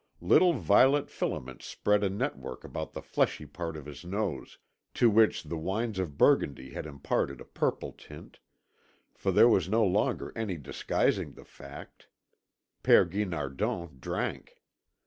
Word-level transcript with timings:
Little 0.21 0.53
violet 0.53 1.11
filaments 1.11 1.67
spread 1.67 2.03
a 2.03 2.09
network 2.09 2.63
about 2.63 2.93
the 2.93 3.03
fleshy 3.03 3.45
part 3.45 3.77
of 3.77 3.85
his 3.85 4.03
nose, 4.03 4.57
to 4.95 5.11
which 5.11 5.43
the 5.43 5.59
wines 5.59 5.99
of 5.99 6.17
Burgundy 6.17 6.71
had 6.71 6.87
imparted 6.87 7.39
a 7.39 7.45
purple 7.45 7.91
tint; 7.91 8.39
for 9.13 9.31
there 9.31 9.47
was 9.47 9.69
no 9.69 9.85
longer 9.85 10.33
any 10.35 10.57
disguising 10.57 11.33
the 11.33 11.45
fact, 11.45 12.07
Père 12.83 13.07
Guinardon 13.07 13.99
drank. 13.99 14.63